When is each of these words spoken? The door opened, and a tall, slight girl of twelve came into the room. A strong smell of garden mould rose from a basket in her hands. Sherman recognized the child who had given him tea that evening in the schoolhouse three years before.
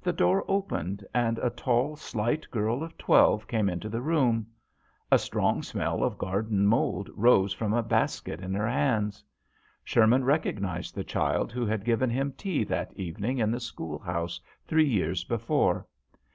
The 0.00 0.14
door 0.14 0.46
opened, 0.48 1.04
and 1.12 1.38
a 1.40 1.50
tall, 1.50 1.94
slight 1.94 2.50
girl 2.50 2.82
of 2.82 2.96
twelve 2.96 3.46
came 3.46 3.68
into 3.68 3.90
the 3.90 4.00
room. 4.00 4.46
A 5.12 5.18
strong 5.18 5.62
smell 5.62 6.02
of 6.02 6.16
garden 6.16 6.66
mould 6.66 7.10
rose 7.14 7.52
from 7.52 7.74
a 7.74 7.82
basket 7.82 8.40
in 8.40 8.54
her 8.54 8.66
hands. 8.66 9.22
Sherman 9.84 10.24
recognized 10.24 10.94
the 10.94 11.04
child 11.04 11.52
who 11.52 11.66
had 11.66 11.84
given 11.84 12.08
him 12.08 12.32
tea 12.32 12.64
that 12.64 12.94
evening 12.94 13.36
in 13.40 13.50
the 13.50 13.60
schoolhouse 13.60 14.40
three 14.66 14.88
years 14.88 15.22
before. 15.24 15.86